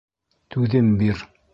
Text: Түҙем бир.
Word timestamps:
Түҙем 0.55 0.89
бир. 1.03 1.25